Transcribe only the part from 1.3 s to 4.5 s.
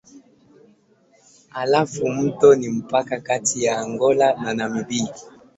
Halafu mto ni mpaka kati ya Angola